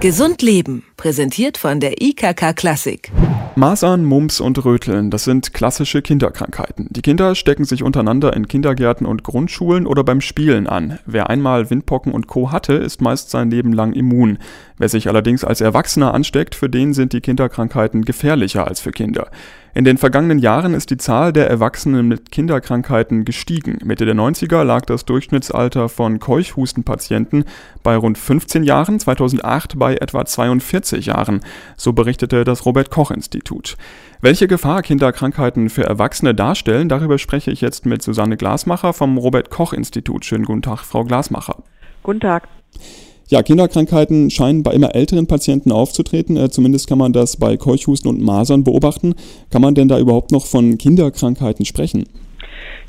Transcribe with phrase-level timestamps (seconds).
[0.00, 3.12] Gesund Leben, präsentiert von der IKK Klassik.
[3.54, 6.86] Masern, Mumps und Röteln, das sind klassische Kinderkrankheiten.
[6.88, 10.98] Die Kinder stecken sich untereinander in Kindergärten und Grundschulen oder beim Spielen an.
[11.04, 12.50] Wer einmal Windpocken und Co.
[12.50, 14.38] hatte, ist meist sein Leben lang immun.
[14.78, 19.30] Wer sich allerdings als Erwachsener ansteckt, für den sind die Kinderkrankheiten gefährlicher als für Kinder.
[19.72, 23.78] In den vergangenen Jahren ist die Zahl der Erwachsenen mit Kinderkrankheiten gestiegen.
[23.84, 27.44] Mitte der 90er lag das Durchschnittsalter von Keuchhustenpatienten
[27.84, 31.40] bei rund 15 Jahren, 2008 bei etwa 42 Jahren,
[31.76, 33.76] so berichtete das Robert Koch Institut.
[34.20, 39.50] Welche Gefahr Kinderkrankheiten für Erwachsene darstellen, darüber spreche ich jetzt mit Susanne Glasmacher vom Robert
[39.50, 40.24] Koch Institut.
[40.24, 41.62] Schönen guten Tag, Frau Glasmacher.
[42.02, 42.48] Guten Tag.
[43.30, 46.36] Ja, Kinderkrankheiten scheinen bei immer älteren Patienten aufzutreten.
[46.36, 49.14] Äh, zumindest kann man das bei Keuchhusten und Masern beobachten.
[49.50, 52.06] Kann man denn da überhaupt noch von Kinderkrankheiten sprechen?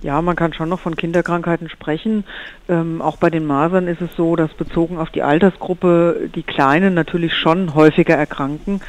[0.02, 2.24] Ja, man kann schon noch von Kinderkrankheiten sprechen.
[2.68, 6.94] Ähm, auch bei den Masern ist es so, dass bezogen auf die Altersgruppe die Kleinen
[6.94, 8.82] natürlich schon häufiger erkranken.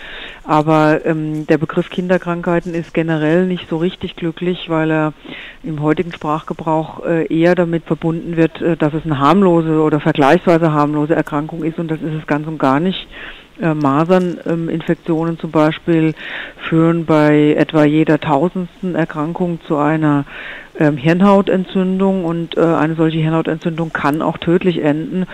[0.45, 5.13] Aber ähm, der Begriff Kinderkrankheiten ist generell nicht so richtig glücklich, weil er
[5.63, 10.73] im heutigen Sprachgebrauch äh, eher damit verbunden wird, äh, dass es eine harmlose oder vergleichsweise
[10.73, 13.07] harmlose Erkrankung ist und das ist es ganz und gar nicht.
[13.63, 16.15] Äh, Maserninfektionen zum Beispiel
[16.68, 20.24] führen bei etwa jeder tausendsten Erkrankung zu einer
[20.79, 25.27] ähm, Hirnhautentzündung und äh, eine solche Hirnhautentzündung kann auch tödlich enden.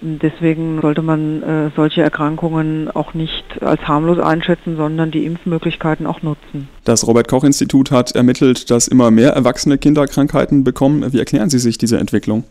[0.00, 6.22] Deswegen sollte man äh, solche Erkrankungen auch nicht als harmlos einschätzen, sondern die Impfmöglichkeiten auch
[6.22, 6.68] nutzen.
[6.84, 11.12] Das Robert Koch Institut hat ermittelt, dass immer mehr Erwachsene Kinderkrankheiten bekommen.
[11.12, 12.44] Wie erklären Sie sich diese Entwicklung?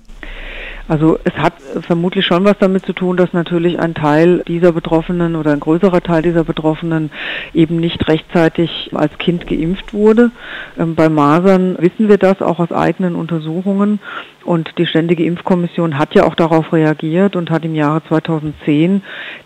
[0.88, 5.38] Also es hat vermutlich schon was damit zu tun, dass natürlich ein Teil dieser Betroffenen
[5.38, 7.10] oder ein größerer Teil dieser Betroffenen
[7.54, 10.32] eben nicht rechtzeitig als Kind geimpft wurde.
[10.78, 14.00] Ähm, bei Masern wissen wir das auch aus eigenen Untersuchungen
[14.44, 19.04] und die Ständige Impfkommission hat ja auch darauf reagiert und hat im Jahre 2010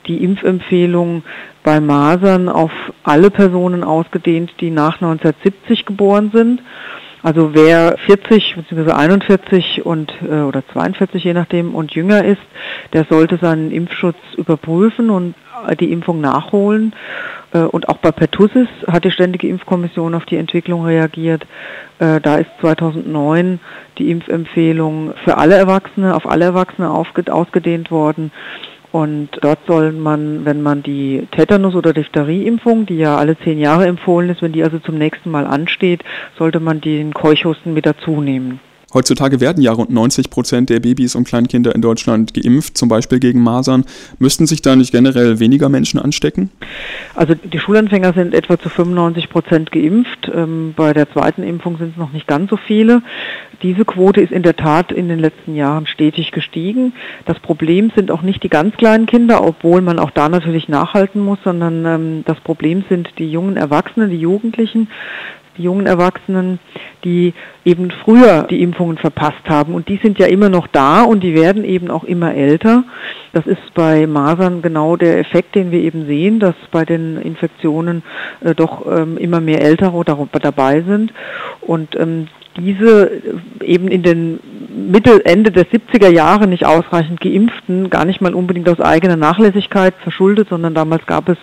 [0.07, 1.21] die Impfempfehlung
[1.63, 2.71] bei Masern auf
[3.03, 6.61] alle Personen ausgedehnt, die nach 1970 geboren sind.
[7.23, 8.91] Also wer 40 bzw.
[8.91, 12.41] 41 und äh, oder 42 je nachdem und jünger ist,
[12.93, 15.33] der sollte seinen Impfschutz überprüfen und
[15.67, 16.93] äh, die Impfung nachholen.
[17.53, 21.47] Äh, und auch bei Pertussis hat die Ständige Impfkommission auf die Entwicklung reagiert.
[21.99, 23.59] Äh, da ist 2009
[23.97, 28.31] die Impfempfehlung für alle Erwachsene, auf alle Erwachsene ausgedehnt worden.
[28.91, 33.85] Und dort soll man, wenn man die Tetanus- oder Diphtherieimpfung, die ja alle zehn Jahre
[33.85, 36.03] empfohlen ist, wenn die also zum nächsten Mal ansteht,
[36.37, 38.59] sollte man den Keuchhusten mit dazu nehmen.
[38.93, 43.19] Heutzutage werden ja rund 90 Prozent der Babys und Kleinkinder in Deutschland geimpft, zum Beispiel
[43.19, 43.83] gegen Masern.
[44.17, 46.51] Müssten sich da nicht generell weniger Menschen anstecken?
[47.13, 50.31] Also die Schulanfänger sind etwa zu 95 Prozent geimpft.
[50.33, 53.01] Ähm, bei der zweiten Impfung sind es noch nicht ganz so viele.
[53.61, 56.93] Diese Quote ist in der Tat in den letzten Jahren stetig gestiegen.
[57.25, 61.21] Das Problem sind auch nicht die ganz kleinen Kinder, obwohl man auch da natürlich nachhalten
[61.21, 64.87] muss, sondern ähm, das Problem sind die jungen Erwachsenen, die Jugendlichen
[65.57, 66.59] die jungen Erwachsenen,
[67.03, 67.33] die
[67.65, 69.73] eben früher die Impfungen verpasst haben.
[69.73, 72.83] Und die sind ja immer noch da und die werden eben auch immer älter.
[73.33, 78.03] Das ist bei Masern genau der Effekt, den wir eben sehen, dass bei den Infektionen
[78.41, 81.13] äh, doch ähm, immer mehr Ältere dabei sind.
[81.61, 84.39] Und ähm, diese äh, eben in den
[84.77, 89.95] Mitte, Ende der 70er Jahre nicht ausreichend geimpften, gar nicht mal unbedingt aus eigener Nachlässigkeit
[90.03, 91.37] verschuldet, sondern damals gab es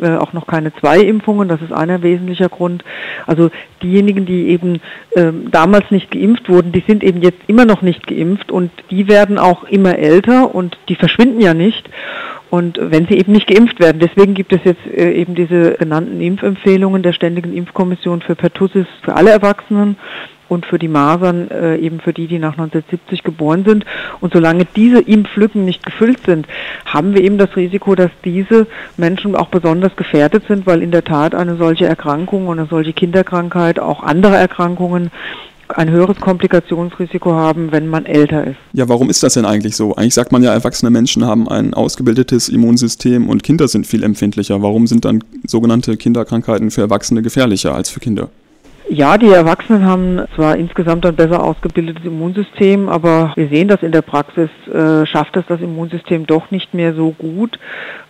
[0.00, 2.84] äh, auch noch keine zwei Impfungen, das ist einer wesentlicher Grund.
[3.26, 3.50] Also
[3.82, 4.80] diejenigen, die eben
[5.12, 9.08] äh, damals nicht geimpft wurden, die sind eben jetzt immer noch nicht geimpft und die
[9.08, 11.88] werden auch immer älter und die verschwinden ja nicht.
[12.50, 16.20] Und wenn sie eben nicht geimpft werden, deswegen gibt es jetzt äh, eben diese genannten
[16.20, 19.96] Impfempfehlungen der Ständigen Impfkommission für Pertussis für alle Erwachsenen
[20.48, 23.84] und für die Masern äh, eben für die, die nach 1970 geboren sind.
[24.20, 26.46] Und solange diese Impflücken nicht gefüllt sind,
[26.84, 31.04] haben wir eben das Risiko, dass diese Menschen auch besonders gefährdet sind, weil in der
[31.04, 35.10] Tat eine solche Erkrankung und eine solche Kinderkrankheit, auch andere Erkrankungen
[35.68, 38.56] ein höheres Komplikationsrisiko haben, wenn man älter ist.
[38.72, 39.94] Ja, warum ist das denn eigentlich so?
[39.94, 44.62] Eigentlich sagt man ja, erwachsene Menschen haben ein ausgebildetes Immunsystem und Kinder sind viel empfindlicher.
[44.62, 48.28] Warum sind dann sogenannte Kinderkrankheiten für Erwachsene gefährlicher als für Kinder?
[48.88, 53.90] Ja, die Erwachsenen haben zwar insgesamt ein besser ausgebildetes Immunsystem, aber wir sehen das in
[53.90, 57.58] der Praxis, äh, schafft es das Immunsystem doch nicht mehr so gut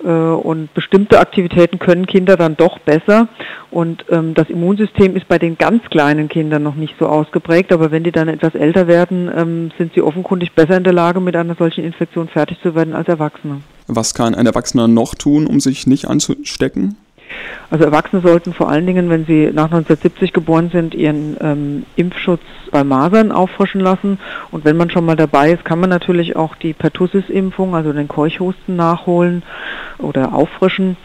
[0.05, 3.29] äh, und bestimmte Aktivitäten können Kinder dann doch besser
[3.71, 7.91] und ähm, das Immunsystem ist bei den ganz kleinen Kindern noch nicht so ausgeprägt, aber
[7.91, 11.37] wenn die dann etwas älter werden, ähm, sind sie offenkundig besser in der Lage, mit
[11.37, 13.63] einer solchen Infektion fertig zu werden als Erwachsene.
[13.87, 16.97] Was kann ein Erwachsener noch tun, um sich nicht anzustecken?
[17.71, 22.43] Also Erwachsene sollten vor allen Dingen, wenn sie nach 1970 geboren sind, ihren ähm, Impfschutz
[22.71, 24.19] bei Masern auffrischen lassen.
[24.51, 28.09] Und wenn man schon mal dabei ist, kann man natürlich auch die Pertussis-Impfung, also den
[28.09, 29.43] Keuchhusten nachholen
[29.99, 30.97] oder auffrischen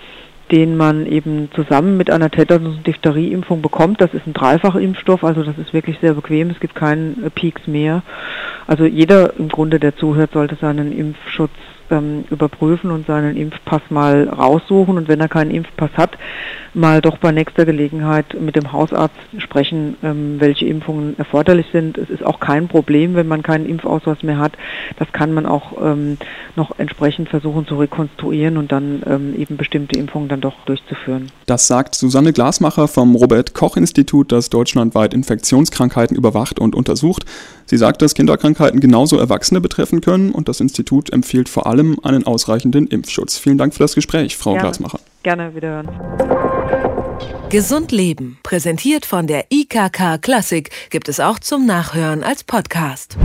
[0.52, 4.02] den man eben zusammen mit einer Tetanus- und Diphtherieimpfung bekommt.
[4.02, 6.50] Das ist ein Dreifachimpfstoff, also das ist wirklich sehr bequem.
[6.50, 8.04] Es gibt keinen äh, Peaks mehr.
[8.68, 11.52] Also jeder im Grunde, der zuhört, sollte seinen Impfschutz
[11.92, 16.18] ähm, überprüfen und seinen Impfpass mal raussuchen und wenn er keinen Impfpass hat,
[16.74, 21.98] mal doch bei nächster Gelegenheit mit dem Hausarzt sprechen, ähm, welche Impfungen erforderlich sind.
[21.98, 24.54] Es ist auch kein Problem, wenn man keinen Impfausweis mehr hat.
[24.98, 26.18] Das kann man auch ähm,
[26.56, 31.32] noch entsprechend versuchen zu rekonstruieren und dann ähm, eben bestimmte Impfungen dann doch durchzuführen.
[31.46, 37.26] Das sagt Susanne Glasmacher vom Robert Koch Institut, das deutschlandweit Infektionskrankheiten überwacht und untersucht.
[37.72, 42.28] Sie sagt, dass Kinderkrankheiten genauso Erwachsene betreffen können und das Institut empfiehlt vor allem einen
[42.28, 43.38] ausreichenden Impfschutz.
[43.38, 44.64] Vielen Dank für das Gespräch, Frau Gerne.
[44.64, 45.00] Glasmacher.
[45.24, 45.88] Gerne wiederhören.
[47.48, 53.16] Gesund Leben, präsentiert von der IKK Klassik, gibt es auch zum Nachhören als Podcast.